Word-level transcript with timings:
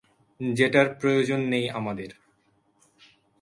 যেটার 0.39 0.87
প্রয়োজন 0.93 1.39
নেই 1.43 1.65
আমাদের। 1.69 2.09